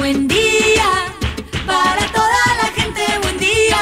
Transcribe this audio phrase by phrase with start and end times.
[0.00, 1.12] Buen día,
[1.66, 3.76] para toda la gente, buen día.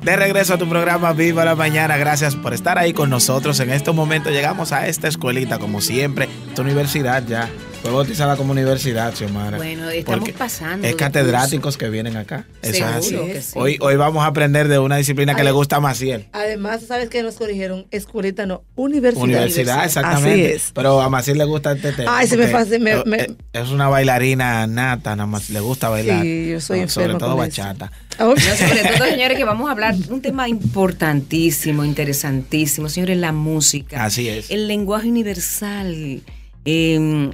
[0.00, 1.96] De regreso a tu programa Viva la Mañana.
[1.96, 3.58] Gracias por estar ahí con nosotros.
[3.58, 7.50] En este momento llegamos a esta escuelita, como siempre, esta universidad ya.
[7.82, 9.56] Fue bautizada como universidad, Xiomara.
[9.56, 12.44] Bueno, estamos Porque pasando Es catedráticos que vienen acá.
[12.60, 13.16] Eso así.
[13.16, 13.52] que sí.
[13.54, 15.46] Hoy, hoy vamos a aprender de una disciplina que Ay.
[15.46, 16.26] le gusta a Maciel.
[16.32, 17.86] Además, ¿sabes qué nos corrigieron?
[17.90, 19.24] Escuelita, no, universidad.
[19.24, 20.44] Universidad, exactamente.
[20.44, 20.72] Así es.
[20.74, 22.18] Pero a Maciel le gusta este tema.
[22.18, 26.20] Ay, se me me- es- me- Es una bailarina nata, nada más le gusta bailar.
[26.22, 27.62] Sí, yo soy No, Sobre todo con eso.
[27.62, 27.90] bachata.
[28.18, 33.32] No, sobre todo, señores, que vamos a hablar de un tema importantísimo, interesantísimo, señores, la
[33.32, 34.04] música.
[34.04, 34.50] Así es.
[34.50, 36.20] El lenguaje universal.
[36.66, 37.30] eh,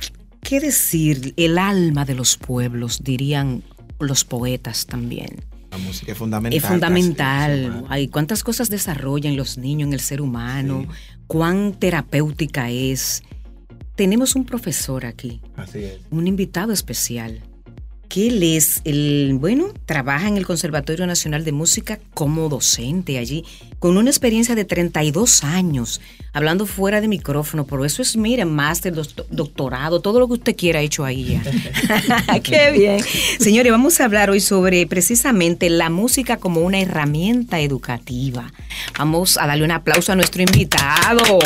[0.49, 1.35] ¿Qué decir?
[1.37, 3.65] El alma de los pueblos, dirían
[3.99, 5.43] los poetas también.
[5.73, 6.57] La música es fundamental.
[6.57, 7.85] Es fundamental.
[7.89, 10.87] Hay cuántas cosas desarrollan los niños en el ser humano,
[11.27, 13.25] cuán terapéutica es.
[13.97, 15.99] Tenemos un profesor aquí, Así es.
[16.13, 17.41] un invitado especial,
[18.09, 23.45] que él es el, bueno, trabaja en el Conservatorio Nacional de Música como docente allí,
[23.79, 26.01] con una experiencia de 32 años,
[26.33, 30.57] hablando fuera de micrófono, por eso es, mire, máster, doct- doctorado, todo lo que usted
[30.57, 31.43] quiera hecho ahí ya.
[32.43, 33.01] Qué bien.
[33.39, 38.53] Señores, vamos a hablar hoy sobre precisamente la música como una herramienta educativa.
[38.99, 41.39] Vamos a darle un aplauso a nuestro invitado.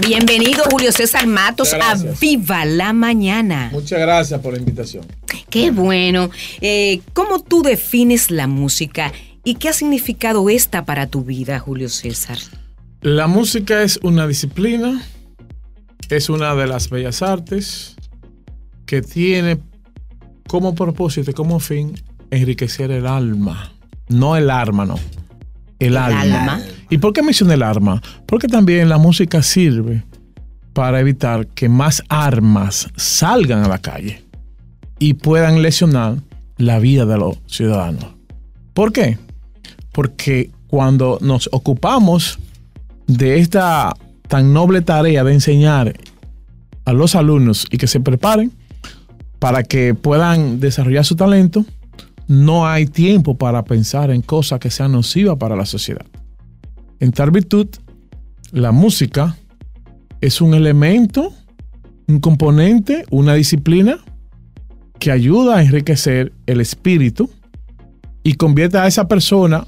[0.00, 1.94] Bienvenido, Julio César Matos, a.
[2.20, 3.68] Viva la Mañana.
[3.72, 5.06] Muchas gracias por la invitación.
[5.50, 6.30] Qué bueno.
[6.60, 9.12] Eh, ¿Cómo tú defines la música
[9.44, 12.38] y qué ha significado esta para tu vida, Julio César?
[13.02, 15.02] La música es una disciplina,
[16.08, 17.96] es una de las bellas artes
[18.86, 19.58] que tiene
[20.48, 21.94] como propósito y como fin
[22.30, 23.72] enriquecer el alma.
[24.08, 24.98] No el arma, no.
[25.78, 26.20] El, alma.
[26.20, 26.62] alma.
[26.88, 28.00] ¿Y por qué mencioné el arma?
[28.26, 30.04] Porque también la música sirve
[30.72, 34.24] para evitar que más armas salgan a la calle
[34.98, 36.16] y puedan lesionar
[36.56, 38.14] la vida de los ciudadanos.
[38.72, 39.18] ¿Por qué?
[39.94, 42.38] Porque cuando nos ocupamos
[43.06, 43.94] de esta
[44.28, 45.94] tan noble tarea de enseñar
[46.84, 48.52] a los alumnos y que se preparen
[49.38, 51.64] para que puedan desarrollar su talento,
[52.26, 56.04] no hay tiempo para pensar en cosas que sean nocivas para la sociedad.
[56.98, 57.68] En tal virtud,
[58.50, 59.36] la música
[60.20, 61.32] es un elemento,
[62.08, 63.98] un componente, una disciplina
[64.98, 67.30] que ayuda a enriquecer el espíritu
[68.22, 69.66] y convierte a esa persona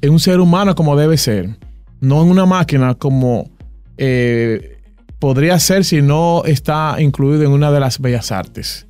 [0.00, 1.56] en un ser humano como debe ser,
[2.00, 3.50] no en una máquina como
[3.96, 4.78] eh,
[5.18, 8.86] podría ser si no está incluido en una de las bellas artes.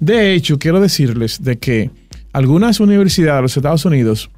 [0.00, 1.90] De hecho, quiero decirles de que
[2.32, 4.30] algunas universidades de los Estados Unidos,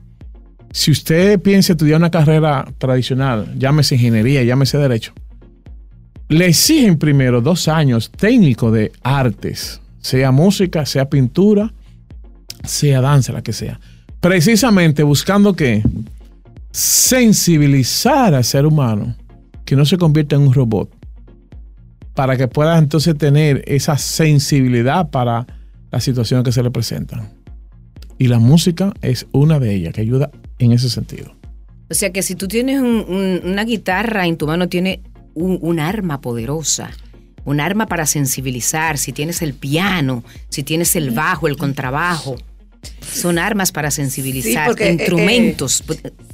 [0.70, 5.12] si usted piensa estudiar una carrera tradicional, llámese ingeniería, llámese derecho,
[6.28, 11.72] le exigen primero dos años técnico de artes, sea música, sea pintura,
[12.64, 13.80] sea danza, la que sea.
[14.20, 15.82] Precisamente buscando que
[16.72, 19.14] sensibilizar al ser humano,
[19.64, 20.90] que no se convierta en un robot,
[22.14, 25.46] para que pueda entonces tener esa sensibilidad para
[25.90, 27.30] las situaciones que se le presentan.
[28.18, 31.34] Y la música es una de ellas que ayuda en ese sentido.
[31.90, 35.02] O sea que si tú tienes un- un- una guitarra en tu mano, tiene
[35.34, 36.90] un arma poderosa.
[37.44, 38.96] Un arma para sensibilizar.
[38.98, 42.36] Si tienes el piano, si tienes el bajo, el contrabajo.
[43.00, 45.82] Son armas para sensibilizar, porque, eh, instrumentos.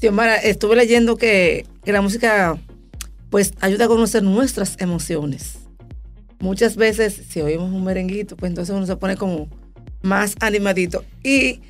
[0.00, 2.58] Xiomara, estuve leyendo que, que la música
[3.30, 5.54] pues ayuda a conocer nuestras emociones.
[6.38, 9.48] Muchas veces si oímos un merenguito, pues entonces uno se pone como
[10.02, 11.04] más animadito.
[11.22, 11.60] Y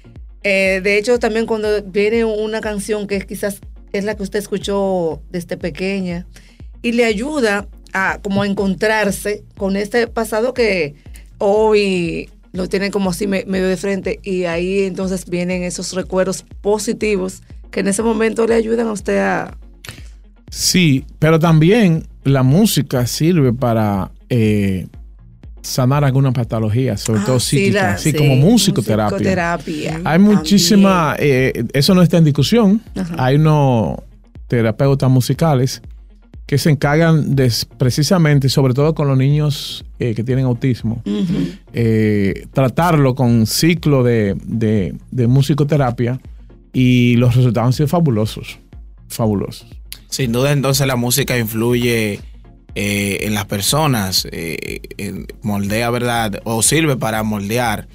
[0.43, 3.61] eh, de hecho también cuando viene una canción que quizás
[3.93, 6.27] es la que usted escuchó desde pequeña
[6.82, 10.97] y le ayuda a como a encontrarse con este pasado que
[11.38, 16.44] hoy lo tiene como así me- medio de frente y ahí entonces vienen esos recuerdos
[16.60, 19.56] positivos que en ese momento le ayudan a usted a...
[20.50, 24.86] Sí, pero también la música sirve para eh,
[25.62, 29.16] sanar alguna patología, sobre Ah, todo sí, psíquica, la- así sí, como musicoterapia.
[29.16, 30.00] musicoterapia.
[30.05, 32.82] Hay muchísima, eh, eso no está en discusión.
[32.94, 33.14] Ajá.
[33.19, 33.96] Hay unos
[34.46, 35.81] terapeutas musicales
[36.52, 41.02] que se encargan de precisamente, sobre todo con los niños eh, que tienen autismo,
[41.72, 46.20] eh, tratarlo con ciclo de, de- de musicoterapia
[46.75, 48.58] y los resultados han sido fabulosos.
[49.08, 49.66] Fabulosos.
[50.10, 52.20] Sin duda, entonces la música influye
[52.75, 54.82] eh, en las personas, eh,
[55.40, 56.43] moldea, ¿verdad?
[56.44, 57.88] O sirve para moldear.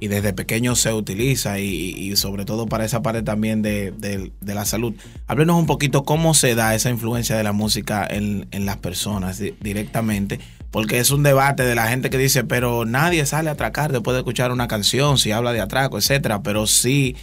[0.00, 4.30] Y desde pequeño se utiliza y, y sobre todo para esa parte también de, de-
[4.40, 4.94] de la salud.
[5.26, 9.38] Háblenos un poquito cómo se da esa influencia de la música en, en las personas
[9.38, 10.38] di- directamente,
[10.70, 14.14] porque es un debate de la gente que dice, pero nadie sale a atracar después
[14.14, 17.16] de escuchar una canción, si habla de atraco, etcétera, pero sí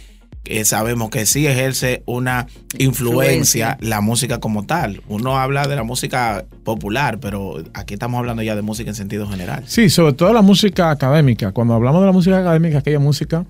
[0.48, 2.46] eh, sabemos que sí ejerce una
[2.78, 3.78] influencia, Influencia.
[3.80, 5.02] la música como tal.
[5.08, 9.28] Uno habla de la música popular, pero aquí estamos hablando ya de música en sentido
[9.28, 9.64] general.
[9.66, 11.52] Sí, sobre todo la música académica.
[11.52, 13.44] Cuando hablamos de la música académica, aquella música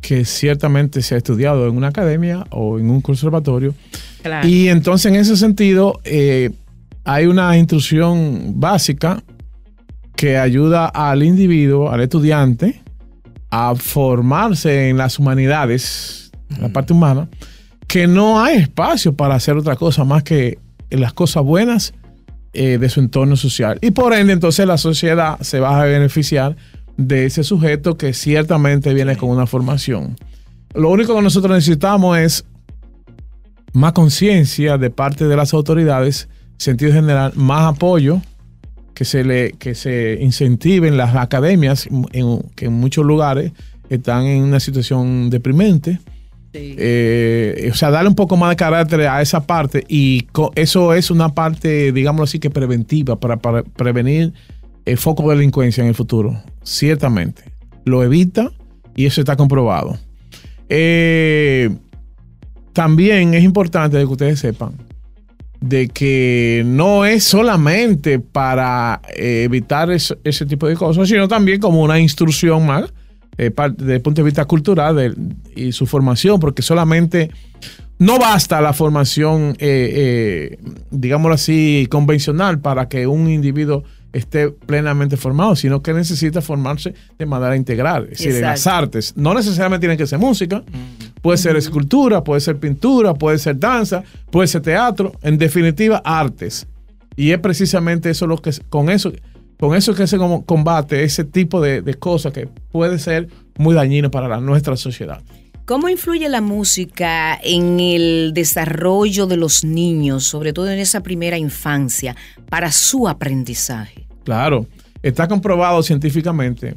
[0.00, 3.74] que ciertamente se ha estudiado en una academia o en un conservatorio.
[4.22, 4.46] Claro.
[4.46, 6.50] Y entonces en ese sentido eh,
[7.04, 9.22] hay una instrucción básica
[10.14, 12.82] que ayuda al individuo, al estudiante,
[13.56, 17.28] a formarse en las humanidades, en la parte humana,
[17.86, 20.58] que no hay espacio para hacer otra cosa más que
[20.90, 21.94] las cosas buenas
[22.52, 23.78] eh, de su entorno social.
[23.80, 26.56] Y por ende, entonces la sociedad se va a beneficiar
[26.96, 30.16] de ese sujeto que ciertamente viene con una formación.
[30.74, 32.44] Lo único que nosotros necesitamos es
[33.72, 36.28] más conciencia de parte de las autoridades,
[36.58, 38.20] sentido general, más apoyo,
[38.94, 43.52] que se le que se incentiven las academias en- que en muchos lugares
[43.90, 45.98] están en una situación deprimente.
[46.52, 46.76] Sí.
[46.78, 51.10] Eh, o sea, darle un poco más de carácter a esa parte y eso es
[51.10, 54.32] una parte, digámoslo así, que preventiva para, para prevenir
[54.84, 56.40] el foco de delincuencia en el futuro.
[56.62, 57.42] Ciertamente.
[57.84, 58.52] Lo evita
[58.94, 59.98] y eso está comprobado.
[60.68, 61.70] Eh,
[62.72, 64.72] también es importante que ustedes sepan
[65.68, 71.82] de que no es solamente para eh, evitar ese tipo de cosas, sino también como
[71.82, 72.92] una instrucción más
[73.38, 75.16] eh, desde el punto de vista cultural
[75.56, 77.30] y su formación, porque solamente
[77.98, 80.58] no basta la formación, eh, eh,
[80.90, 83.84] digámoslo así, convencional para que un individuo
[84.14, 88.04] esté plenamente formado, sino que necesita formarse de manera integral.
[88.10, 89.12] Es decir, en las artes.
[89.16, 90.62] No necesariamente tienen que ser música,
[91.20, 96.66] puede ser escultura, puede ser pintura, puede ser danza, puede ser teatro, en definitiva, artes.
[97.16, 99.12] Y es precisamente eso lo que con eso,
[99.58, 104.10] con eso que se combate ese tipo de, de cosas que puede ser muy dañino
[104.10, 105.20] para la- nuestra sociedad.
[105.66, 111.38] ¿Cómo influye la música en el desarrollo de los niños, sobre todo en esa primera
[111.38, 112.14] infancia,
[112.50, 114.03] para su aprendizaje?
[114.24, 114.66] Claro,
[115.02, 116.76] está comprobado científicamente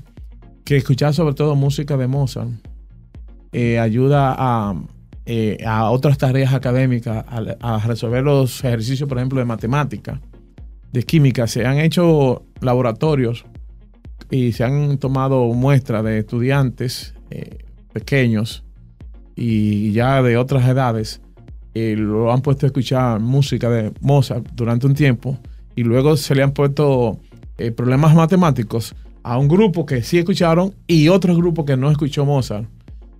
[0.65, 2.49] que escuchar sobre todo música de Mozart
[3.53, 4.75] eh, ayuda a,
[5.25, 10.19] eh, a otras tareas académicas, a, resolver los ejercicios, por ejemplo, de matemática,
[10.91, 11.47] de química.
[11.47, 13.45] Se han hecho laboratorios
[14.29, 18.65] y se han tomado muestras de estudiantes eh, pequeños
[19.35, 21.21] y ya de otras edades.
[21.73, 25.39] lo han puesto a escuchar música de Mozart durante un tiempo
[25.77, 27.21] y luego se le han puesto
[27.57, 32.25] eh, problemas matemáticos a un grupo que sí escucharon y otro grupo que no escuchó
[32.25, 32.65] Mozart.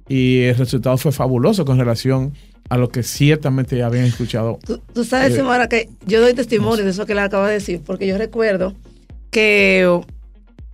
[0.08, 2.34] Y el resultado fue fabuloso con relación
[2.70, 4.60] a lo que ciertamente ya habían escuchado.
[4.66, 7.54] Tú, tú sabes, Eh, Xiomara, que yo doy testimonio de eso que le acabo de
[7.54, 8.74] decir, porque yo recuerdo
[9.32, 9.86] que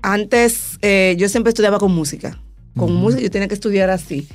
[0.02, 2.40] antes eh, yo siempre estudiaba con música.
[2.76, 3.00] Con Ujú.
[3.00, 4.28] música yo tenía que estudiar así.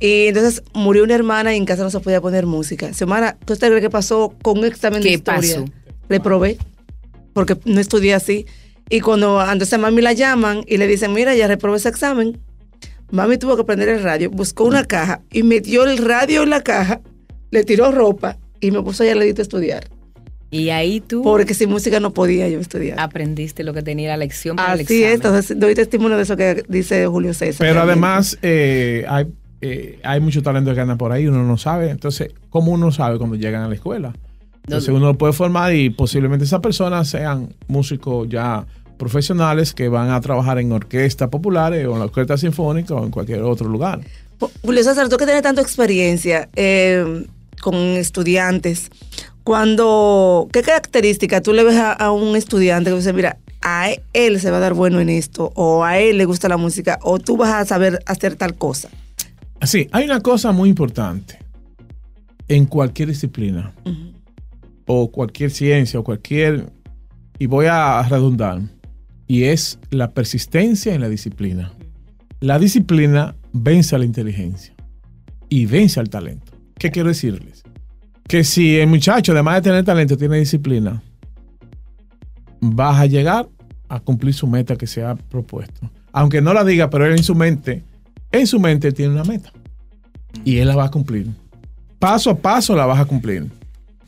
[0.00, 2.92] Y entonces murió una hermana y en casa no se podía poner música.
[2.92, 5.56] Xiomara, ¿tú te crees que pasó con un examen de ¿Qué historia?
[5.56, 5.64] pasó?
[6.08, 6.56] Le probé,
[7.32, 8.46] porque no estudié así.
[8.90, 12.38] Y cuando entonces a mami la llaman y le dicen, mira, ya reprobé ese examen,
[13.10, 16.62] mami tuvo que prender el radio, buscó una caja y metió el radio en la
[16.62, 17.00] caja,
[17.50, 19.88] le tiró ropa y me puso allá al ladito a estudiar.
[20.50, 22.98] Y ahí tú Porque sin música no podía yo estudiar.
[22.98, 25.08] aprendiste lo que tenía la lección para el Así examen.
[25.08, 27.58] es, entonces doy testimonio de eso que dice Julio César.
[27.58, 27.92] Pero realmente.
[27.92, 29.26] además eh, hay,
[29.60, 31.90] eh, hay mucho talento que anda por ahí, uno no sabe.
[31.90, 34.14] Entonces, ¿cómo uno sabe cuando llegan a la escuela?
[34.64, 38.66] Entonces uno lo puede formar y posiblemente esas personas sean músicos ya
[38.98, 43.10] profesionales que van a trabajar en orquestas populares o en la orquesta sinfónica o en
[43.10, 44.00] cualquier otro lugar.
[44.62, 47.24] Julio César, tú que tienes tanta experiencia eh,
[47.60, 48.90] con estudiantes,
[49.42, 54.40] cuando, ¿qué característica tú le ves a, a un estudiante que dice, mira, a él
[54.40, 57.18] se va a dar bueno en esto, o a él le gusta la música, o
[57.18, 58.88] tú vas a saber hacer tal cosa?
[59.60, 61.38] Así, hay una cosa muy importante
[62.46, 63.72] en cualquier disciplina
[64.86, 66.70] o cualquier ciencia o cualquier,
[67.38, 68.60] y voy a redundar,
[69.28, 71.72] y es la persistencia en la disciplina.
[72.40, 74.74] La disciplina vence a la inteligencia
[75.50, 76.52] y vence al talento.
[76.78, 77.62] ¿Qué quiero decirles?
[78.26, 81.02] Que si el muchacho, además de tener talento, tiene disciplina,
[82.60, 83.48] vas a llegar
[83.88, 85.90] a cumplir su meta que se ha propuesto.
[86.12, 87.84] Aunque no la diga, pero él en su mente,
[88.32, 89.52] en su mente tiene una meta.
[90.44, 91.28] Y él la va a cumplir.
[91.98, 93.46] Paso a paso la vas a cumplir.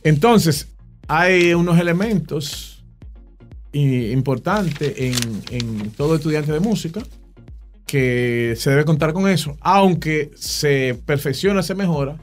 [0.03, 0.67] Entonces,
[1.07, 2.70] hay unos elementos
[3.73, 5.15] i- importantes en,
[5.51, 7.01] en todo estudiante de música
[7.85, 9.57] que se debe contar con eso.
[9.61, 12.15] Aunque se perfecciona, se mejora,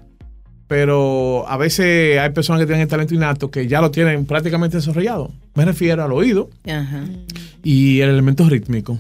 [0.67, 4.77] pero a veces hay personas que tienen el talento innato que ya lo tienen prácticamente
[4.79, 5.31] desarrollado.
[5.55, 7.05] Me refiero al oído Ajá.
[7.63, 8.99] y el elemento rítmico.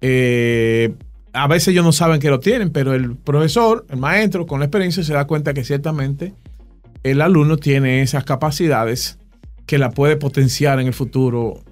[0.00, 0.94] Eh,
[1.32, 4.66] a veces ellos no saben que lo tienen, pero el profesor, el maestro, con la
[4.66, 6.32] experiencia se da cuenta que ciertamente
[7.02, 9.18] el alumno tiene esas capacidades
[9.68, 11.62] que la puede potenciar en el futuro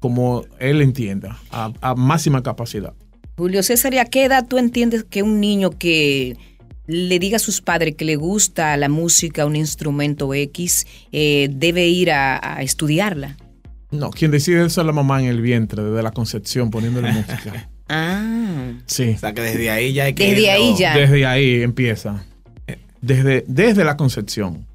[0.00, 2.92] como él entienda, a, a máxima capacidad.
[3.38, 6.36] Julio César, ¿y a qué edad tú entiendes que un niño que
[6.86, 11.86] le diga a sus padres que le gusta la música, un instrumento X, eh, debe
[11.86, 13.36] ir a, a estudiarla?
[13.92, 17.70] No, quien decide eso es la mamá en el vientre, desde la concepción, poniéndole música.
[17.86, 19.10] Ah, Sí.
[19.10, 20.96] O sea que desde ahí ya hay que Desde ahí ya.
[20.96, 22.24] Desde ahí empieza.
[23.02, 24.66] Desde, desde la concepción.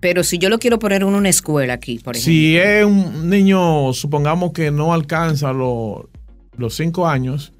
[0.00, 2.32] Pero si yo lo quiero poner en una escuela aquí, por ejemplo.
[2.32, 6.08] Si es un niño, supongamos que no alcanza lo-
[6.56, 7.52] los cinco años,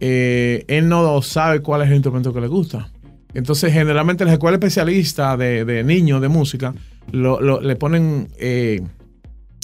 [0.00, 2.90] eh, él no sabe cuál es el instrumento que le gusta.
[3.34, 6.74] Entonces, generalmente las escuelas especialistas de, de niños de música
[7.12, 8.80] lo- lo- le ponen eh,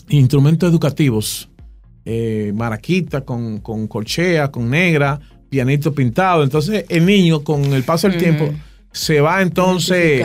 [0.08, 1.48] instrumentos educativos,
[2.04, 6.44] eh, maraquita con, con corchea, con negra, pianito pintado.
[6.44, 8.54] Entonces, el niño con el paso del tiempo
[8.92, 10.20] se va entonces.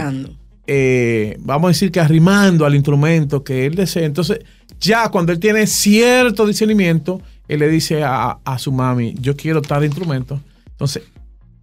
[0.74, 4.06] Eh, vamos a decir que arrimando al instrumento que él desea.
[4.06, 4.40] Entonces,
[4.80, 9.62] ya cuando él tiene cierto discernimiento, él le dice a, a su mami, yo quiero
[9.62, 10.40] tal instrumento.
[10.70, 11.04] Entonces,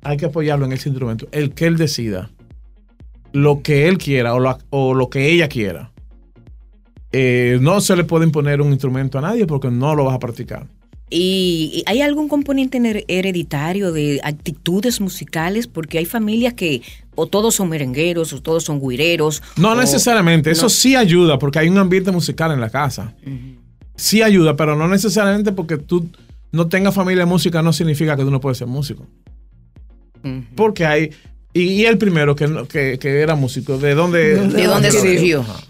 [0.02, 2.28] hay que apoyarlo en ese instrumento, el que él decida,
[3.32, 5.90] lo que él quiera o, o lo que ella quiera.
[7.10, 10.18] Eh, no se le puede imponer un instrumento a nadie porque no lo vas a
[10.18, 10.66] practicar.
[11.10, 15.66] ¿Y hay algún componente her- hereditario de actitudes musicales?
[15.66, 16.82] Porque hay familias que
[17.14, 19.42] o todos son merengueros o todos son guireros.
[19.56, 20.68] No o- necesariamente, eso no.
[20.68, 23.14] sí ayuda porque hay un ambiente musical en la casa.
[23.96, 26.08] Sí ayuda, pero no necesariamente porque tú
[26.52, 29.06] no tengas familia de música no significa que tú no puedes ser músico.
[30.54, 31.10] Porque hay,
[31.54, 34.34] y, y el primero que, que, que era músico, ¿de dónde?
[34.48, 35.40] ¿De dónde surgió?
[35.40, 35.60] Ajá.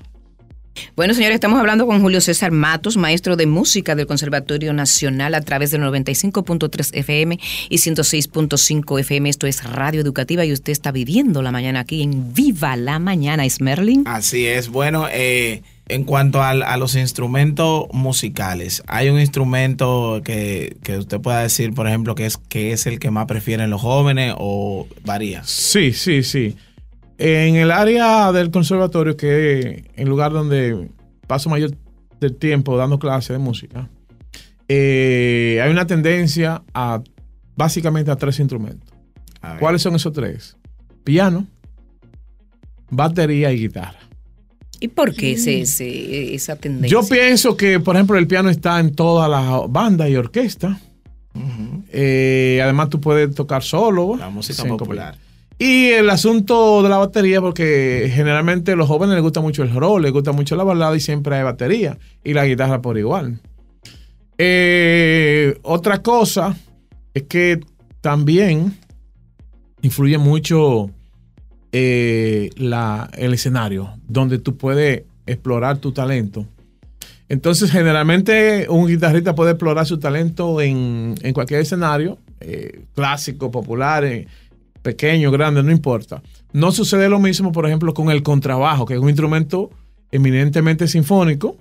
[0.96, 5.40] Bueno, señores, estamos hablando con Julio César Matos, maestro de música del Conservatorio Nacional a
[5.40, 9.28] través del 95.3 FM y 106.5 FM.
[9.28, 13.44] Esto es Radio Educativa y usted está viviendo la mañana aquí en Viva la Mañana.
[13.44, 14.04] ¿Es Merlin?
[14.06, 14.68] Así es.
[14.68, 21.20] Bueno, eh, en cuanto al- a, los instrumentos musicales, hay un instrumento que, que usted
[21.20, 24.86] pueda decir, por ejemplo, que es, que es el que más prefieren los jóvenes o
[25.04, 25.42] varía.
[25.44, 26.56] Sí, sí, sí.
[27.18, 30.88] En el área del conservatorio, que es el lugar donde
[31.26, 31.72] paso mayor
[32.20, 33.88] del tiempo dando clases de música,
[34.68, 37.02] eh, hay una tendencia a
[37.56, 38.88] básicamente a tres instrumentos.
[39.40, 39.58] A.
[39.58, 40.56] ¿Cuáles son esos tres?
[41.04, 41.46] Piano,
[42.90, 43.98] batería y guitarra.
[44.80, 46.88] ¿Y por qué ese, ese- esa tendencia?
[47.00, 50.78] Yo pienso que, por ejemplo, el piano está en todas las bandas y orquestas.
[51.92, 54.16] Eh, además, tú puedes tocar solo.
[54.16, 55.16] La música popular.
[55.58, 59.74] Y el asunto de la batería, porque generalmente a los jóvenes les gusta mucho el
[59.74, 61.98] rock, les gusta mucho la balada y siempre hay batería.
[62.22, 63.40] Y la guitarra por igual.
[64.38, 66.56] Eh, otra cosa
[67.12, 67.60] es que
[68.00, 68.78] también
[69.82, 70.90] influye mucho
[71.72, 76.46] eh, la, el escenario, donde tú puedes explorar tu talento.
[77.28, 84.04] Entonces, generalmente un guitarrista puede explorar su talento en, en cualquier escenario, eh, clásico, popular,
[84.88, 86.22] pequeño, grande, no importa.
[86.54, 89.68] No sucede lo mismo, por ejemplo, con el contrabajo, que es un instrumento
[90.10, 91.58] eminentemente sinfónico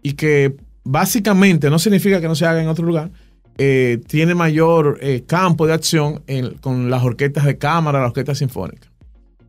[0.00, 0.54] y que
[0.84, 3.10] básicamente no significa que no se haga en otro lugar,
[3.58, 6.22] eh, tiene mayor eh, campo de acción
[6.60, 8.88] con las orquestas de cámara, las orquestas sinfónicas.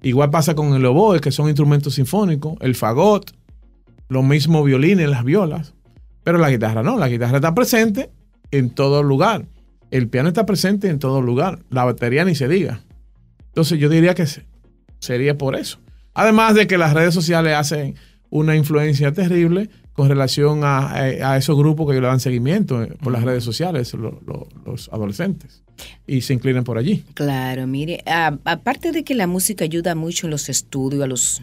[0.02, 3.32] Igual pasa con el oboe, que son instrumentos sinfónicos, el fagot,
[4.08, 5.76] lo mismo violines, las violas,
[6.24, 8.10] pero la guitarra no, la guitarra está presente
[8.50, 9.46] en todo lugar.
[9.92, 12.82] El piano está presente en todo lugar, la batería ni se diga.
[13.60, 14.46] Entonces yo diría que se-
[15.00, 15.80] sería por eso.
[16.14, 17.96] Además de que las redes sociales hacen
[18.30, 22.94] una influencia terrible con relación a, a- a esos grupos que le dan seguimiento eh,
[23.04, 25.62] por las redes sociales, lo- lo- los adolescentes,
[26.08, 27.04] y se inclinan por allí.
[27.16, 31.42] Claro, mire, a- aparte de que la música ayuda mucho en los estudios a los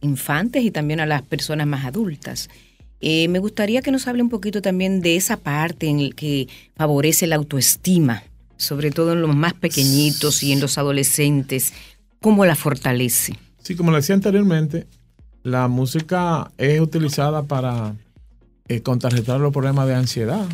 [0.00, 2.48] infantes y también a las personas más adultas,
[3.02, 6.48] eh, me gustaría que nos hable un poquito también de esa parte en el que
[6.76, 8.22] favorece la autoestima,
[8.58, 11.72] sobre todo en los más pequeñitos y en los adolescentes,
[12.20, 13.34] cómo la fortalece.
[13.62, 14.86] Sí, como le decía anteriormente,
[15.42, 17.94] la música es utilizada para
[18.68, 20.46] eh, contrarrestar los problemas de ansiedad,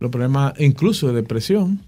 [0.00, 1.80] los problemas incluso de depresión.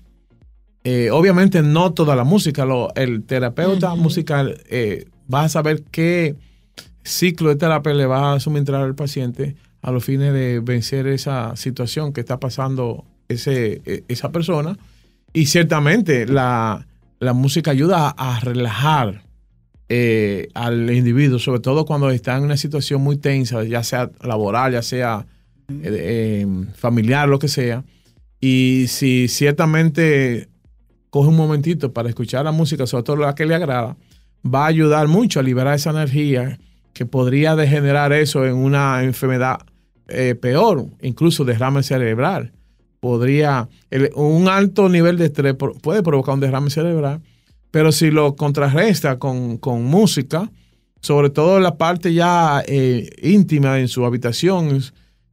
[0.85, 6.37] Eh, obviamente no toda la música, lo- el terapeuta musical eh, va a saber qué
[7.02, 11.57] ciclo de terapia le va a suministrar al paciente a los fines de vencer esa
[11.57, 14.76] situación que está pasando ese, eh, esa persona.
[15.38, 16.85] Y ciertamente la,
[17.21, 19.23] la música ayuda a, a relajar
[19.88, 24.73] eh, al individuo, sobre todo cuando está en una situación muy tensa, ya sea laboral,
[24.73, 25.26] ya sea
[25.68, 27.85] eh, eh, familiar, lo que sea.
[28.40, 30.49] Y si ciertamente
[31.09, 33.97] coge un momentito para escuchar la música, sobre todo la que le agrada,
[34.45, 36.59] va a ayudar mucho a liberar esa energía
[36.95, 39.61] que podría degenerar eso en una enfermedad
[40.09, 42.50] eh, peor, incluso derrame cerebral.
[43.00, 43.69] Podría,
[44.14, 47.21] un alto nivel de estrés puede provocar un derrame cerebral,
[47.71, 50.50] pero si lo contrarresta con, con música,
[51.00, 54.83] sobre todo la parte ya eh, íntima en su habitación,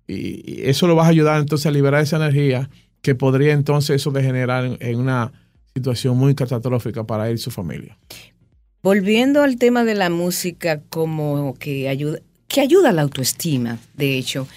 [0.08, 2.70] y, eso lo va a ayudar entonces a liberar esa energía
[3.02, 5.32] que podría entonces eso degenerar en, en una
[5.74, 7.98] situación muy catastrófica para él y su familia.
[8.84, 14.18] Volviendo al tema de la música como que ayuda, que ayuda a la autoestima, de
[14.18, 14.48] hecho.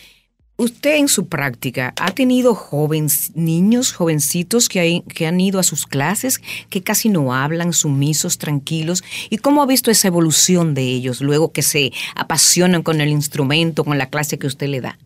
[0.61, 5.63] Usted en su práctica ha tenido jóvenes, niños, jovencitos que, hay- que han ido a
[5.63, 9.05] sus clases, que casi no hablan, sumisos, tranquilos.
[9.31, 13.85] ¿Y cómo ha visto esa evolución de ellos luego que se apasionan con el instrumento,
[13.85, 14.99] con la clase que usted le da?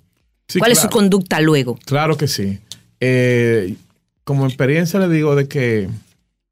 [0.48, 0.96] Sí, ¿Cuál es su claro.
[0.96, 1.78] conducta luego?
[1.84, 2.58] Claro que sí.
[3.00, 3.76] Eh,
[4.24, 5.90] como experiencia le digo de que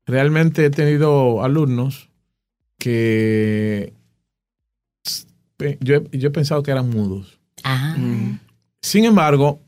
[0.04, 2.10] realmente he tenido alumnos
[2.78, 3.94] que
[5.80, 7.38] yo, he- yo he pensado que eran mudos.
[7.64, 7.96] Ah,
[8.82, 9.60] Sin embargo,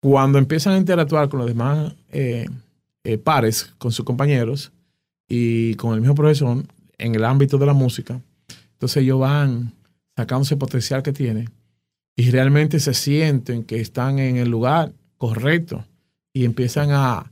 [0.00, 2.46] cuando empiezan a interactuar con los demás eh,
[3.04, 4.72] eh, pares, con sus compañeros
[5.28, 6.64] y con el mismo profesor
[6.98, 8.20] en el ámbito de la música,
[8.72, 9.72] entonces ellos van
[10.16, 11.50] sacando ese potencial que tienen
[12.16, 15.84] y realmente se sienten que están en el lugar correcto
[16.32, 17.30] y empiezan a,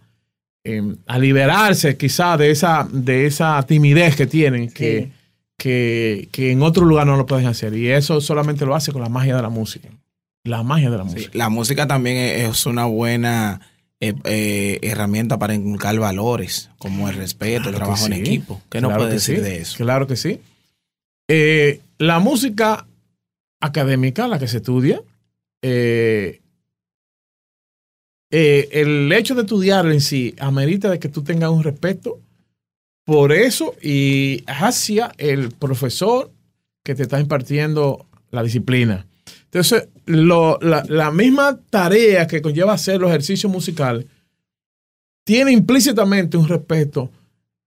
[0.65, 5.11] em, a liberarse quizá de esa, de esa timidez que tienen, que,
[5.59, 7.75] que, que en otro lugar no lo pueden hacer.
[7.77, 9.89] Y eso solamente lo hace con la magia de la música.
[10.45, 11.31] La magia de la Sí, música.
[11.39, 13.61] la música también es es una buena
[14.01, 18.61] eh, eh, herramienta para inculcar valores, como el respeto, el Claro trabajo en equipo.
[18.69, 19.43] ¿Qué Claro puede decir sí.
[19.43, 19.77] de eso?
[19.77, 20.41] Claro que sí.
[21.29, 22.87] Eh, la música
[23.61, 25.01] académica, la que se estudia,
[28.31, 32.19] el hecho de estudiar en sí amerita de que tú tengas un respeto
[33.05, 36.33] por eso y hacia el profesor
[36.83, 39.07] que te está impartiendo la disciplina.
[39.53, 44.07] Entonces, lo- la, la misma tarea que conlleva hacer los ejercicios musicales
[45.25, 47.11] tiene implícitamente un respeto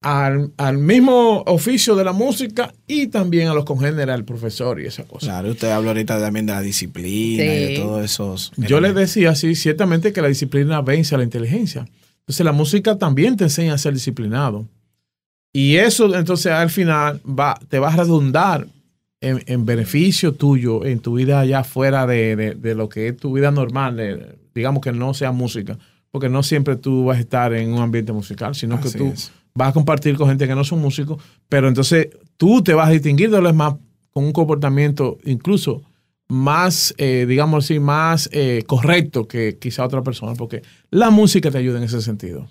[0.01, 4.85] al, al mismo oficio de la música y también a los congéneres, al profesor y
[4.87, 5.27] esa cosa.
[5.27, 7.75] Claro, usted habló ahorita también de la disciplina y de Sí.
[7.81, 8.51] todos esos.
[8.57, 11.87] Yo les decía así, ciertamente que la disciplina vence a la inteligencia.
[12.19, 14.67] Entonces la música también te enseña a ser disciplinado.
[15.53, 18.67] Y eso entonces al final va, te va a redundar
[19.27, 23.17] en, en beneficio tuyo en tu vida allá fuera de, de- de lo que es
[23.17, 25.77] tu vida normal, de- digamos que no sea música,
[26.11, 29.31] porque no siempre tú vas a estar en un ambiente musical, sino que tú es.
[29.53, 32.91] vas a compartir con gente que no son músicos, pero entonces tú te vas a
[32.91, 33.75] distinguir de los demás
[34.11, 35.81] con un comportamiento incluso
[36.27, 41.57] más, eh, digamos así, más eh, correcto que quizá otra persona, porque la música te
[41.59, 42.47] ayuda en ese sentido.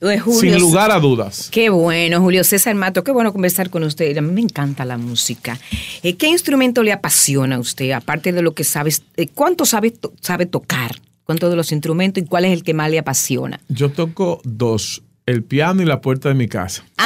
[0.00, 1.48] Julio, Sin lugar a dudas.
[1.50, 4.16] Qué bueno, Julio César Mato, qué bueno conversar con usted.
[4.16, 5.58] A mí me encanta la música.
[6.02, 9.02] Eh, ¿Qué instrumento le apasiona a usted, aparte de lo que sabes?
[9.16, 10.92] eh, ¿Cuánto sabe, to- sabe tocar?
[11.24, 13.58] ¿Cuántos de los instrumentos y cuál es el que más le apasiona?
[13.68, 16.84] Yo toco dos, el piano y la puerta de mi casa.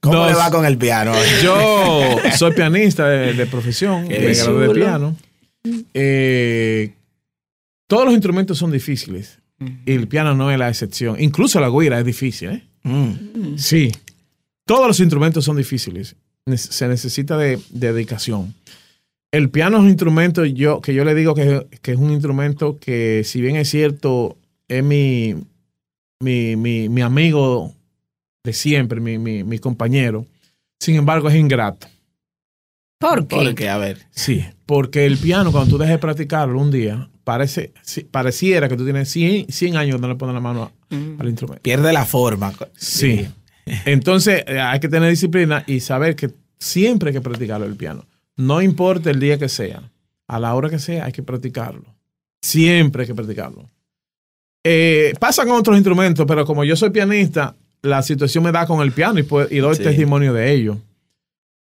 [0.00, 0.30] ¿Cómo Dos.
[0.30, 1.12] le va con el piano?
[1.42, 5.16] Yo soy pianista de, de profesión, me gradué de piano.
[5.94, 6.92] Eh,
[7.92, 9.38] todos los instrumentos son difíciles
[9.84, 11.20] y el piano no es la excepción.
[11.20, 12.48] Incluso la guira es difícil.
[12.48, 12.62] ¿eh?
[12.84, 13.58] Mm.
[13.58, 13.92] Sí,
[14.64, 16.16] todos los instrumentos son difíciles.
[16.46, 18.54] Ne- Se necesita de, de dedicación.
[19.30, 22.78] El piano es un instrumento yo, que yo le digo que, que es un instrumento
[22.78, 25.34] que, si bien es cierto, es mi,
[26.22, 27.74] mi, mi, mi amigo
[28.44, 30.24] de siempre, mi, mi, mi compañero,
[30.80, 31.86] sin embargo es ingrato.
[32.98, 33.36] ¿Por qué?
[33.36, 37.72] Porque, a ver, Sí, porque el piano, cuando tú dejes de practicarlo un día, parece,
[38.10, 41.20] pareciera que tú tienes 100, 100 años de no le poner la mano a- Mm.
[41.20, 41.62] al instrumento.
[41.62, 42.52] pierde la forma.
[42.76, 43.26] Sí.
[43.86, 48.04] Entonces eh, hay que tener disciplina y saber que siempre hay que practicarlo el piano.
[48.36, 49.90] No importa el día que sea,
[50.28, 51.84] a la hora que sea hay que practicarlo.
[52.42, 53.70] Siempre hay que practicarlo.
[54.64, 58.80] Eh, pasa con otros instrumentos, pero como yo soy pianista, la situación me da con
[58.80, 59.82] el piano y, y doy Sí.
[59.82, 60.78] testimonio de ello.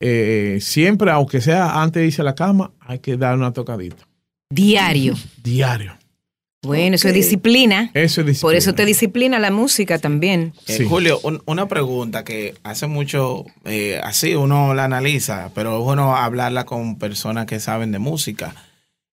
[0.01, 4.08] Eh, siempre, aunque sea antes de irse a la cama, hay que dar una tocadita.
[4.51, 5.15] Diario.
[5.43, 5.97] Diario.
[6.63, 7.91] Bueno, eso es disciplina.
[7.95, 8.41] Eso es disciplina.
[8.41, 10.55] Por eso te disciplina la música también.
[10.67, 10.85] Eh, Sí.
[10.87, 16.17] Julio, un- una pregunta que hace mucho, eh, así uno la analiza, pero es bueno
[16.17, 18.55] hablarla con personas que saben de música.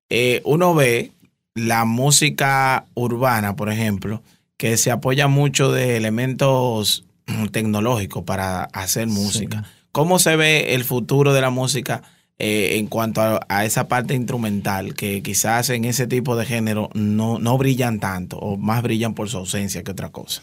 [0.09, 1.11] Eh, uno ve
[1.53, 4.23] la música urbana, por ejemplo,
[4.57, 9.65] que se apoya mucho de elementos mm, tecnológico para hacer música.
[9.91, 12.01] ¿Cómo se ve el futuro de la música
[12.37, 16.89] eh, en cuanto a, a esa parte instrumental que quizás en ese tipo de género
[16.93, 20.41] no, no brillan tanto o más brillan por su ausencia que otra cosa?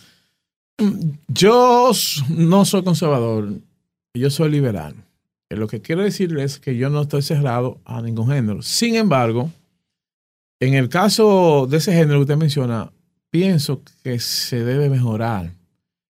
[1.29, 3.53] Yo s- no soy conservador,
[4.15, 4.95] yo soy liberal.
[5.51, 8.63] Eh, Lo que quiero decir es que yo no estoy cerrado a ningún género.
[8.63, 9.51] Sin embargo,
[10.61, 12.91] en el caso de ese género que usted menciona,
[13.31, 15.53] pienso que se debe mejorar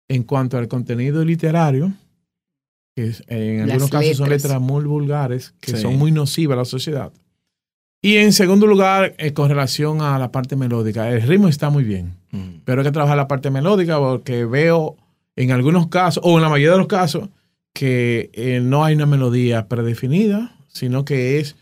[0.08, 1.92] en cuanto al contenido literario,
[2.94, 4.44] que en Las algunos casos son letras.
[4.44, 5.78] letras muy vulgares, que Sí.
[5.82, 7.12] son muy nocivas a la sociedad.
[8.02, 11.84] Y en segundo lugar, eh, con relación a la parte melódica, el ritmo está muy
[11.84, 12.60] bien Mm.
[12.64, 14.96] pero hay que trabajar la parte melódica porque veo
[15.36, 17.28] en algunos casos, o en la mayoría de los casos,
[17.72, 21.56] que eh, no hay una melodía predefinida, sino que es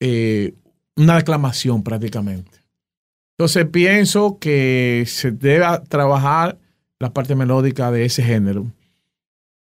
[0.00, 0.54] eh,
[0.96, 2.50] una declamación prácticamente.
[3.38, 6.58] Entonces pienso que se debe trabajar
[6.98, 8.66] la parte melódica de ese género.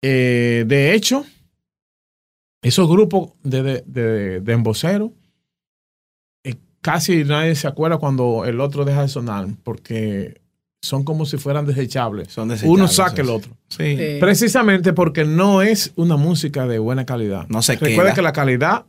[0.03, 1.25] Eh, de hecho,
[2.63, 5.11] esos grupos de, de, de, de emboceros,
[6.45, 10.41] eh, casi nadie se acuerda cuando el otro deja de sonar, porque
[10.81, 12.29] son como si fueran desechables.
[12.33, 13.53] Son Uno saca el otro.
[13.69, 13.97] Sí.
[13.97, 14.17] Sí.
[14.21, 17.47] Precisamente porque no es una música de buena calidad.
[17.49, 18.15] No se Recuerda queda.
[18.15, 18.87] que la calidad,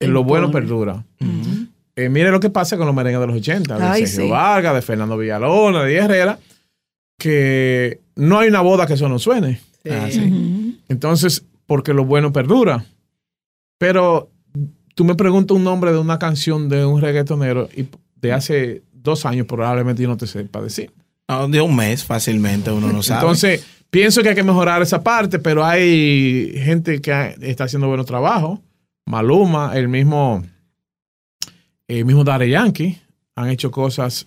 [0.00, 1.04] en lo bueno perdura.
[1.96, 4.30] Eh, mire lo que pasa con los merengues de los 80, de Ay, Sergio sí.
[4.30, 6.38] Vargas, de Fernando Villalona, de Herrera,
[7.18, 9.60] que no hay una boda que eso no suene.
[9.90, 10.80] Ah, Sí.
[10.88, 12.84] Entonces, porque lo bueno perdura.
[13.78, 14.30] Pero
[14.94, 17.86] tú me preguntas un nombre de una canción de un reggaetonero y
[18.20, 20.90] de hace dos años probablemente yo no te sepa decir.
[21.28, 23.20] No, de un mes fácilmente uno no sabe.
[23.20, 28.06] Entonces, pienso que hay que mejorar esa parte, pero hay gente que está haciendo buenos
[28.06, 28.60] trabajos.
[29.06, 30.42] Maluma, el mismo,
[31.88, 32.98] el mismo Daddy Yankee,
[33.36, 34.26] han hecho cosas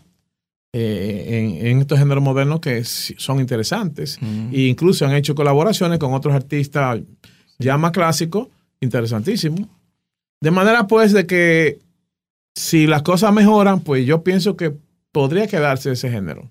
[0.80, 4.18] eh, en, en estos géneros modernos que son interesantes.
[4.22, 4.54] Mm.
[4.54, 7.00] E incluso han hecho colaboraciones con otros artistas
[7.58, 8.48] ya más clásicos,
[8.80, 9.68] interesantísimos.
[10.40, 11.80] De manera pues de que
[12.56, 14.74] si las cosas mejoran, pues yo pienso que
[15.12, 16.50] podría quedarse ese género.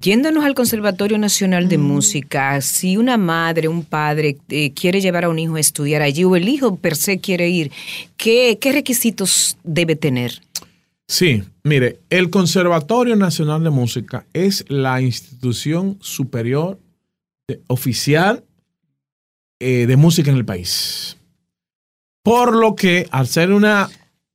[0.00, 5.28] Yéndonos al Conservatorio Nacional de Música, si una madre, un padre eh, quiere llevar a
[5.28, 7.70] un hijo a estudiar allí o el hijo per se quiere ir,
[8.16, 10.40] ¿qué, qué requisitos debe tener?
[11.10, 16.78] Sí, mire, el Conservatorio Nacional de Música es la institución superior
[17.66, 18.44] oficial
[19.58, 21.16] eh, de música en el país.
[22.22, 23.90] Por lo que, al ser una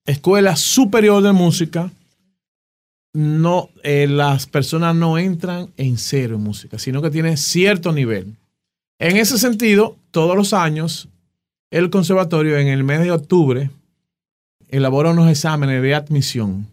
[0.06, 1.94] escuela superior de música,
[3.14, 8.36] no, eh, las personas no entran en cero en música, sino que tienen cierto nivel.
[9.00, 11.08] En ese sentido, todos los años,
[11.72, 13.70] el conservatorio en el mes de octubre
[14.76, 16.68] elabora unos exámenes de admisión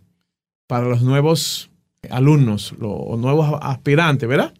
[0.66, 1.70] para los nuevos
[2.10, 4.52] alumnos, los nuevos aspirantes, ¿verdad?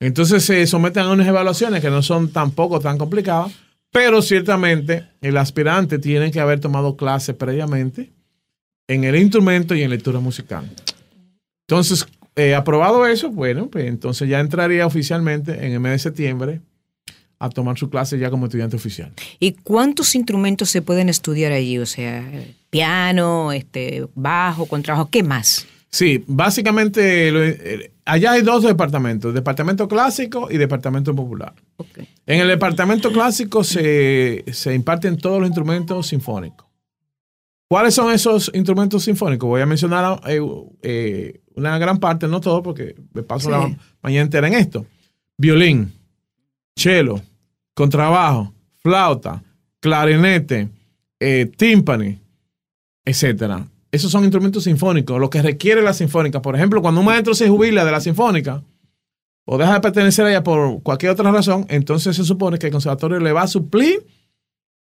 [0.00, 3.52] Entonces se someten a unas evaluaciones que no son tampoco tan complicadas,
[3.90, 8.12] pero ciertamente el aspirante tiene que haber tomado clases previamente
[8.86, 10.70] en el instrumento y en lectura musical.
[11.66, 16.60] Entonces, eh, aprobado eso, bueno, pues entonces ya entraría oficialmente en el mes de septiembre
[17.40, 19.12] a tomar su clase ya como estudiante oficial.
[19.40, 21.78] ¿Y cuántos instrumentos se pueden estudiar allí?
[21.78, 22.24] O sea,
[22.70, 25.66] piano, este, bajo, contrabajo, ¿qué más?
[25.90, 31.54] Sí, básicamente eh, allá hay dos departamentos, departamento clásico y departamento popular.
[31.76, 31.98] Ok.
[32.26, 36.68] En el departamento clásico se, se imparten todos los instrumentos sinfónicos.
[37.68, 39.46] ¿Cuáles son esos instrumentos sinfónicos?
[39.46, 40.40] Voy a mencionar eh,
[40.82, 44.86] eh, una gran parte, no todo, porque me paso la mañana entera en esto.
[45.36, 45.92] Violín,
[46.74, 47.20] cello,
[47.74, 49.42] contrabajo, flauta,
[49.80, 50.70] clarinete,
[51.20, 52.18] eh, tímpani,
[53.08, 53.66] etcétera.
[53.90, 56.42] Esos son instrumentos sinfónicos, lo que requiere la sinfónica.
[56.42, 58.62] Por ejemplo, cuando un maestro se jubila de la sinfónica
[59.46, 62.72] o deja de pertenecer a ella por cualquier otra razón, entonces se supone que el
[62.72, 64.06] conservatorio le va a suplir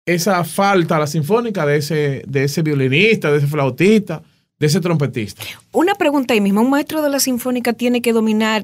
[0.05, 4.23] esa falta a la sinfónica de ese, de ese violinista, de ese flautista,
[4.59, 5.43] de ese trompetista.
[5.73, 8.63] Una pregunta ahí mismo, ¿un maestro de la sinfónica tiene que dominar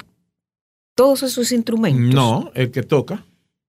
[0.97, 2.13] todos esos instrumentos?
[2.13, 3.25] No, el que toca,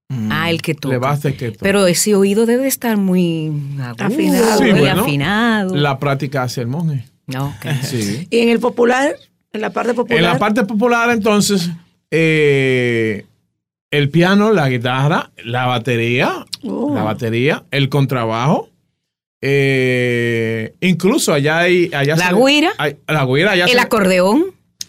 [0.10, 0.30] Mm.
[0.32, 0.94] Ah, el que toca.
[0.94, 1.64] le basta el que toca.
[1.64, 3.48] Pero ese oído debe estar muy
[3.82, 4.58] agudo, Afinado.
[4.60, 5.76] Sí, y bueno, afinado.
[5.76, 7.06] La práctica hace el monje.
[7.28, 7.66] No, ok.
[7.84, 8.28] Sí.
[8.30, 9.16] Y en el popular,
[9.52, 10.18] en la parte popular.
[10.20, 11.72] En la parte popular, entonces,
[12.12, 13.26] eh,
[13.90, 16.94] el piano, la guitarra, la batería, Oh.
[16.94, 18.70] la batería, el contrabajo.
[19.48, 21.92] eh, incluso allá hay.
[21.94, 22.28] Allá ¿La
[22.78, 24.46] hay- la güira, allá El se- acordeón.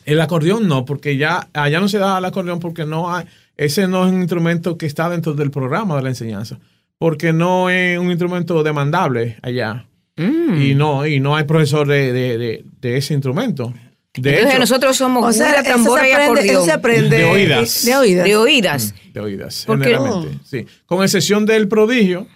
[0.07, 3.26] el acordeón no, porque ya allá no se da el acordeón porque no hay.
[3.56, 6.58] Ese no es un instrumento que está dentro del programa de la enseñanza.
[6.98, 9.86] Porque no es un instrumento demandable allá.
[10.16, 10.60] Mm.
[10.62, 13.72] Y no, y no hay profesor de, de- de- de ese instrumento.
[14.14, 16.64] De Entonces hecho, nosotros somos O sea, tambora se y aprende, acordeón.
[16.64, 17.84] se aprende De oídas.
[17.84, 18.24] De oídas.
[18.24, 18.94] De oídas.
[19.12, 19.84] de oídas, ¿Por qué?
[19.94, 20.38] generalmente.
[20.44, 20.66] Sí.
[20.86, 22.26] Con excepción del prodigio,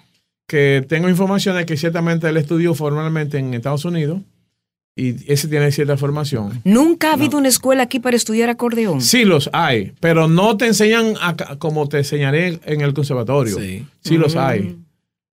[0.46, 4.20] que tengo información de que ciertamente él estudió formalmente en Estados Unidos
[5.00, 6.60] y ese tiene cierta formación.
[6.64, 9.00] Nunca ha habido una escuela aquí para estudiar acordeón.
[9.00, 13.56] Sí los hay, pero no te enseñan acá- como te enseñaré en el conservatorio.
[13.58, 13.86] Sí.
[14.02, 14.38] Sí los Mm.
[14.38, 14.76] hay.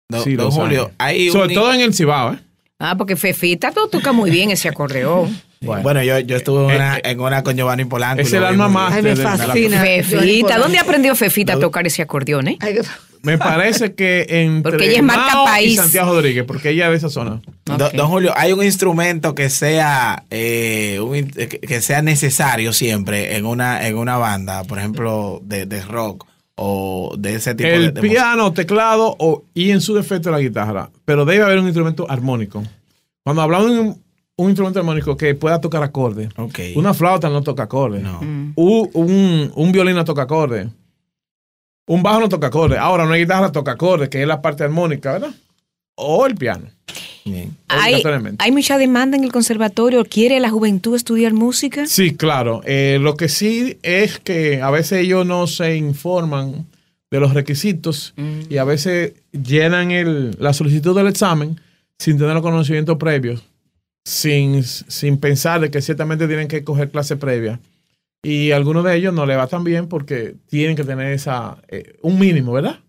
[0.10, 2.40] Don, Sí don los Julio, hay Sobre un- todo en el Cibao, ¿eh?
[2.80, 5.36] Ah, porque Fefita tú toca muy bien ese acordeón.
[5.60, 8.22] Bueno, yo, yo estuve en una, Eh, eh, en una con Giovanni Polanco.
[8.22, 8.94] es el alma más-.
[8.94, 9.82] Ay, me fascina.
[9.82, 10.60] Fefita.
[10.60, 12.58] ¿dónde aprendió Fefita a tocar ese acordeón, eh?
[13.24, 15.74] Me parece que entre Porque ella es marca Mao país.
[15.74, 17.42] y Santiago Rodríguez, porque ella es de esa zona.
[17.66, 23.46] Don Julio, hay un instrumento que sea eh, un in- que sea necesario siempre en
[23.46, 26.26] una en una banda, por ejemplo, de, de rock
[26.56, 28.14] o de ese tipo de, El de música?
[28.14, 30.90] piano, teclado o, y en su defecto la guitarra.
[31.06, 32.64] Pero debe haber un instrumento armónico.
[33.24, 34.02] Cuando hablamos de un,
[34.38, 36.30] un instrumento armónico que pueda tocar acordes.
[36.38, 36.60] Ok.
[36.76, 38.02] Una flauta no toca acordes.
[38.02, 38.22] No.
[38.22, 38.54] Mm.
[38.56, 40.68] Un, un, un violín no toca acordes.
[41.88, 42.78] Un bajo no toca acordes.
[42.80, 45.32] Ahora una guitarra toca acordes, que es la parte armónica, ¿verdad?
[45.96, 46.66] O el piano.
[47.26, 47.56] Bien.
[47.68, 48.44] Hay, obligatoriamente.
[48.44, 50.06] hay mucha demanda en el conservatorio.
[50.06, 51.86] ¿Quiere la juventud estudiar música?
[51.88, 52.62] Sí, claro.
[52.66, 56.66] Eh, lo que sí es que a veces ellos no se informan
[57.10, 58.40] de los requisitos Mm.
[58.50, 61.60] y a veces llenan el, la solicitud del examen
[61.98, 63.44] sin tener los conocimientos previos,
[64.06, 67.60] sin, sin pensar de que ciertamente tienen que coger clase previa.
[68.28, 71.98] Y algunos de ellos no le va tan bien porque tienen que tener esa eh,
[72.02, 72.82] un mínimo, ¿verdad?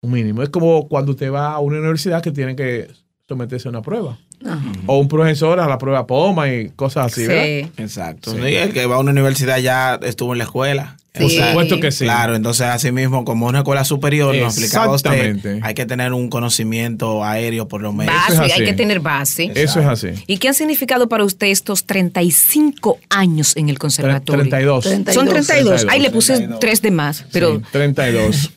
[0.00, 0.42] Un mínimo.
[0.42, 2.88] Es como cuando usted va a una universidad que tiene que
[3.28, 4.18] someterse a una prueba.
[4.48, 4.72] Ajá.
[4.86, 7.70] O un profesor a la prueba POMA y cosas así, ¿verdad?
[7.78, 8.32] Exacto.
[8.32, 8.38] Sí.
[8.54, 10.96] El que va a una universidad ya estuvo en la escuela.
[11.12, 11.40] Por Sí.
[11.42, 12.04] supuesto que sí.
[12.04, 15.60] Claro, entonces así mismo, como una escuela superior, nos explicaba usted, Exactamente.
[15.66, 18.14] hay que tener un conocimiento aéreo por lo menos.
[18.28, 19.50] Eso es Base, hay que tener base.
[19.56, 20.08] Eso es así.
[20.28, 24.42] ¿Y qué han significado para usted estos 35 años en el conservatorio?
[24.44, 24.84] 32.
[24.84, 25.80] Treinta- Son 32.
[25.80, 25.92] 32.
[25.92, 26.60] Ahí le puse 32.
[26.60, 28.50] tres de más, pero Sí, 32.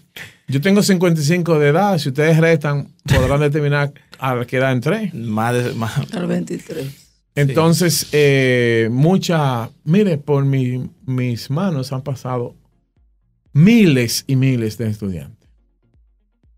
[0.47, 1.97] Yo tengo 55 de edad.
[1.97, 3.91] Si ustedes restan, podrán determinar
[4.21, 5.11] a qué edad entré.
[5.13, 7.09] Más de- más- Al 23.
[7.35, 9.69] Entonces, eh, mucha.
[9.83, 12.55] Mire, por mi- mis manos han pasado
[13.53, 15.49] miles y miles de estudiantes.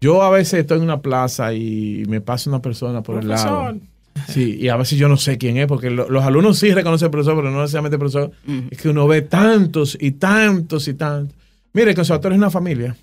[0.01, 3.79] Yo a veces estoy en una plaza y me pasa una persona por el lado.
[4.27, 7.05] Sí, y a veces yo no sé quién es, porque lo- los alumnos sí reconocen
[7.07, 8.31] al profesor, pero no necesariamente el profesor.
[8.69, 11.35] Es que uno ve tantos y tantos y tantos.
[11.73, 12.95] Mire, el conservatorio es una familia.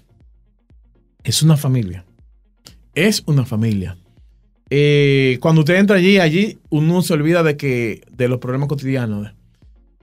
[1.24, 2.04] Es una familia.
[2.94, 3.96] Es una familia.
[4.70, 9.32] Eh, cuando usted entra allí, allí uno se olvida de que de los problemas cotidianos.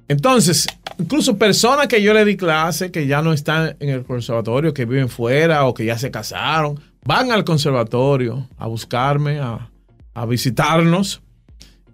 [0.09, 0.67] Entonces,
[0.99, 4.85] incluso personas que yo le di clase, que ya no están en el conservatorio, que
[4.85, 9.69] viven fuera o que ya se casaron, van al conservatorio a buscarme, a,
[10.13, 11.21] a visitarnos,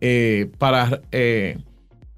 [0.01, 1.57] eh, para eh,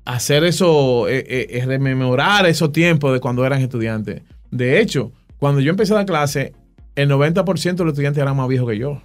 [0.06, 4.22] hacer eso, eh, eh, eh, rememorar esos tiempos de cuando eran estudiantes.
[4.52, 6.54] De hecho, cuando yo empecé la clase,
[6.96, 9.02] el 90% de los estudiantes eran más viejos que yo.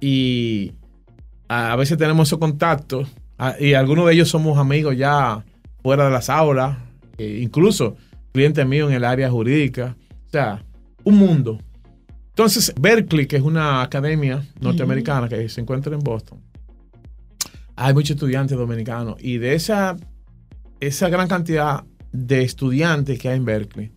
[0.00, 0.72] Y
[1.48, 3.08] a veces tenemos esos contactos
[3.58, 5.44] y algunos de ellos somos amigos ya
[5.82, 6.78] fuera de las aulas,
[7.18, 7.96] eh, incluso
[8.32, 9.96] clientes míos en el área jurídica.
[10.26, 10.64] O sea,
[11.04, 11.58] un mundo.
[12.28, 16.40] Entonces, Berkeley, que es una academia norteamericana que se encuentra en Boston,
[17.76, 19.96] hay muchos estudiantes dominicanos y de esa,
[20.80, 23.92] esa gran cantidad de estudiantes que hay en Berkeley,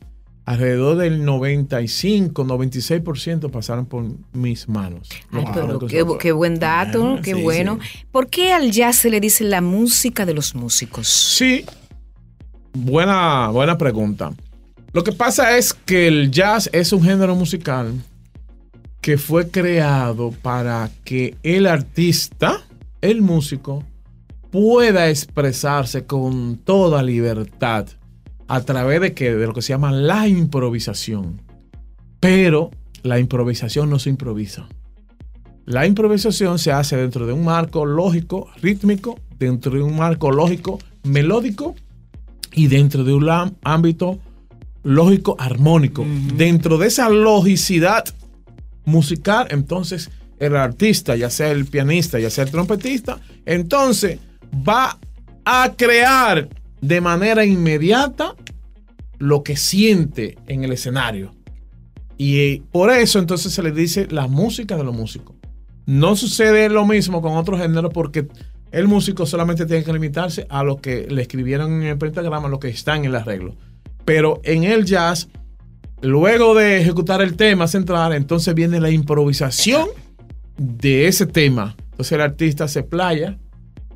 [0.46, 5.10] alrededor del 95, 96% pasaron por mis manos.
[5.32, 7.80] Ay, pero qué, qué buen dato, Ah, qué sí, bueno.
[8.12, 11.08] ¿Por qué al jazz se le dice la música de los músicos?
[11.08, 11.66] Sí,
[12.74, 14.34] buena, buena pregunta.
[14.92, 17.94] Lo que pasa es que el jazz es un género musical
[19.02, 22.62] que fue creado para que el artista,
[23.02, 23.84] el músico,
[24.52, 27.88] pueda expresarse con toda libertad
[28.54, 31.42] a través de, que, de lo que se llama la improvisación.
[32.20, 32.70] Pero
[33.02, 34.68] la improvisación no se improvisa.
[35.66, 40.78] La improvisación se hace dentro de un marco lógico, rítmico, dentro de un marco lógico,
[41.02, 41.74] melódico
[42.52, 43.28] y dentro de un
[43.63, 44.20] ámbito
[44.84, 46.06] lógico, armónico.
[46.36, 48.06] Dentro de esa logicidad
[48.86, 54.20] musical, entonces el artista, ya sea el pianista, ya sea el trompetista, entonces
[54.54, 55.00] va
[55.44, 56.50] a crear
[56.82, 58.36] de manera inmediata
[59.24, 61.34] lo que siente en el escenario.
[62.18, 65.38] Y eh, por eso entonces se le dice la música de los músicos.
[65.86, 68.28] No sucede lo mismo con otros géneros porque
[68.74, 72.60] el músico solamente tiene que limitarse a lo que le escribieron en el pentagrama, lo
[72.60, 73.56] que está en el arreglo.
[74.04, 75.30] Pero en el jazz,
[76.02, 79.88] luego de ejecutar el tema central, entonces viene la improvisación
[80.58, 81.78] de ese tema.
[81.92, 83.38] Entonces el artista se playa,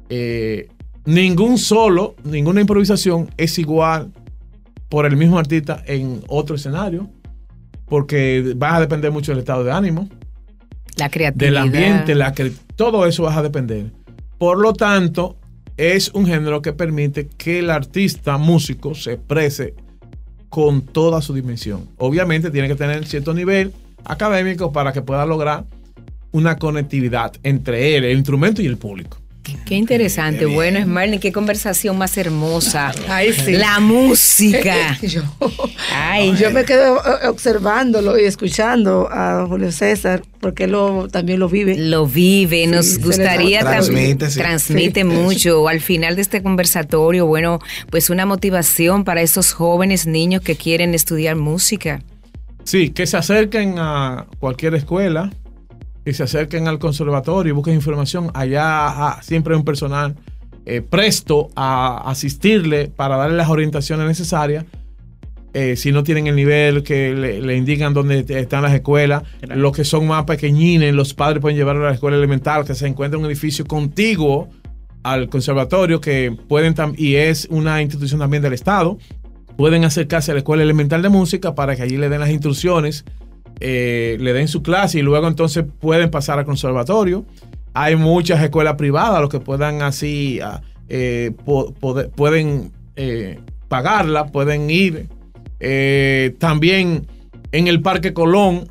[0.08, 0.70] eh,
[1.04, 4.13] ningún solo, ninguna improvisación es igual
[4.89, 7.10] por el mismo artista en otro escenario,
[7.86, 10.08] porque vas a depender mucho del estado de ánimo,
[10.97, 11.47] La creatividad.
[11.47, 12.34] del ambiente, la
[12.76, 13.91] todo eso vas a depender.
[14.38, 15.38] Por lo tanto,
[15.78, 19.76] es un género que permite que el artista músico se exprese
[20.50, 21.89] con toda su dimensión.
[21.97, 23.73] Obviamente tiene que tener cierto nivel
[24.06, 25.65] académico para que pueda lograr
[26.32, 29.17] una conectividad entre él, el instrumento y el público.
[29.66, 30.46] Qué interesante.
[30.46, 32.92] Bueno, Esmerlin, qué conversación más hermosa.
[33.08, 33.54] Ay, sí.
[33.54, 34.98] La música.
[35.02, 35.22] yo,
[35.94, 41.40] Ay, yo me quedo eh, observándolo y escuchando a Julio César, porque él lo, también
[41.40, 41.78] lo vive.
[41.78, 44.18] Lo vive, nos Sí, gustaría también.
[44.18, 44.40] Transmite, sí.
[44.40, 45.06] Transmite Sí.
[45.06, 45.68] mucho.
[45.68, 50.94] Al final de este conversatorio, bueno, pues una motivación para esos jóvenes niños que quieren
[50.94, 52.02] estudiar música.
[52.64, 55.32] Sí, que se acerquen a cualquier escuela,
[56.08, 58.32] que se acerquen al conservatorio y busquen información.
[58.34, 60.15] Allá ah, siempre hay un personal
[60.65, 64.63] eh, presto a asistirle para darle las orientaciones necesarias.
[65.54, 69.76] Eh, si no tienen el nivel que le, le indican dónde están las escuelas, los
[69.76, 73.20] que son más pequeñines, los padres pueden llevarlo a la escuela elemental, que se encuentra
[73.20, 74.48] en un edificio contiguo
[75.04, 78.98] al conservatorio, que pueden y es una institución también del Estado,
[79.58, 83.04] pueden acercarse a la escuela elemental de música para que allí le den las instrucciones,
[83.60, 87.26] eh, le den su clase y luego entonces pueden pasar al conservatorio.
[87.74, 91.32] Hay muchas escuelas privadas, los que puedan así, ah, eh,
[92.15, 95.08] pueden eh, pagarla, pueden ir.
[96.39, 97.08] También
[97.52, 98.67] en el Parque Colón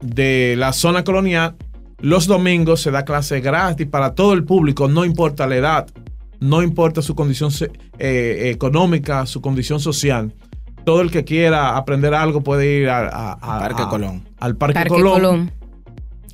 [0.00, 1.56] de la zona colonial,
[2.00, 5.86] los domingos se da clase gratis para todo el público, no importa la edad,
[6.40, 7.50] no importa su condición
[7.98, 10.32] económica, su condición social.
[10.86, 14.22] Todo el que quiera aprender algo puede ir a- a- a- Parque Colón.
[14.38, 15.12] Al Parque, Parque Colón.
[15.14, 15.52] Colón.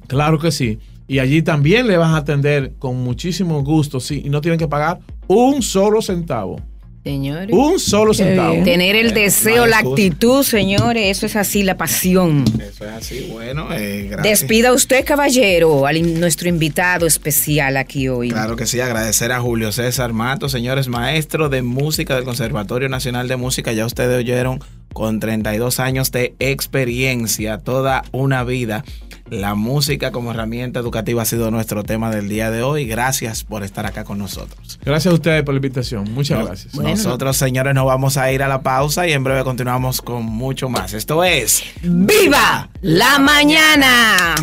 [0.09, 0.79] Claro que sí.
[1.09, 4.21] Y allí también le vas a atender con muchísimo gusto, sí.
[4.27, 6.61] Y no tienen que pagar un solo centavo.
[7.05, 7.51] Señores.
[7.53, 8.53] Un solo centavo.
[8.53, 8.65] bien.
[8.65, 12.45] Tener el deseo, la actitud, señores, eso es así, la pasión.
[12.61, 14.41] Eso es así, bueno, eh, gracias.
[14.41, 18.31] Despida usted, caballero, a nuestro invitado especial aquí hoy.
[18.31, 23.27] Claro que sí, agradecer a Julio César Mato, señores, maestro de música del Conservatorio Nacional
[23.27, 23.73] de Música.
[23.73, 24.61] Ya ustedes oyeron
[24.93, 28.85] con 32 años de experiencia, toda una vida.
[29.33, 32.85] La música como herramienta educativa ha sido nuestro tema del día de hoy.
[32.87, 34.79] Gracias por estar acá con nosotros.
[34.85, 36.05] Gracias a ustedes por la invitación.
[36.13, 36.75] Muchas No- gracias.
[36.75, 36.91] Bueno.
[36.91, 40.69] Nosotros, señores, nos vamos a ir a la pausa y en breve continuamos con mucho
[40.69, 40.93] más.
[40.93, 44.35] Esto es ¡Viva la mañana!